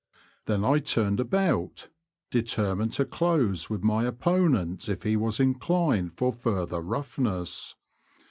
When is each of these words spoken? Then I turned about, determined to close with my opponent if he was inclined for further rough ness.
Then 0.47 0.65
I 0.65 0.79
turned 0.79 1.19
about, 1.19 1.89
determined 2.31 2.91
to 2.93 3.05
close 3.05 3.69
with 3.69 3.83
my 3.83 4.05
opponent 4.05 4.89
if 4.89 5.03
he 5.03 5.15
was 5.15 5.39
inclined 5.39 6.17
for 6.17 6.31
further 6.33 6.81
rough 6.81 7.19
ness. 7.19 7.75